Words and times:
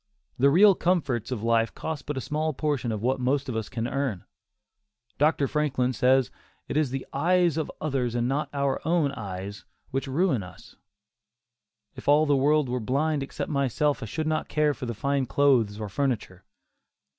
The 0.39 0.49
real 0.49 0.73
comforts 0.73 1.29
of 1.29 1.43
life 1.43 1.75
cost 1.75 2.07
but 2.07 2.17
a 2.17 2.21
small 2.21 2.53
portion 2.53 2.91
of 2.91 3.03
what 3.03 3.19
most 3.19 3.47
of 3.47 3.55
us 3.55 3.69
can 3.69 3.87
earn. 3.87 4.25
Dr. 5.19 5.47
Franklin 5.47 5.93
says 5.93 6.31
"it 6.67 6.75
is 6.75 6.89
the 6.89 7.05
eyes 7.13 7.55
of 7.55 7.71
others 7.79 8.15
and 8.15 8.27
not 8.27 8.49
our 8.51 8.81
own 8.83 9.11
eyes 9.11 9.63
which 9.91 10.07
ruin 10.07 10.41
us. 10.41 10.75
If 11.95 12.07
all 12.07 12.25
the 12.25 12.35
world 12.35 12.67
were 12.67 12.79
blind 12.79 13.21
except 13.21 13.51
myself 13.51 14.01
I 14.01 14.07
should 14.07 14.25
not 14.25 14.49
care 14.49 14.73
for 14.73 14.91
fine 14.91 15.27
clothes 15.27 15.79
or 15.79 15.87
furniture." 15.87 16.45